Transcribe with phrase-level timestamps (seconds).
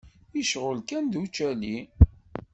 [0.35, 1.77] Yecɣel kan d ucali.